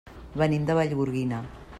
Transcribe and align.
Venim 0.41 0.65
de 0.69 0.77
Vallgorguina. 0.79 1.43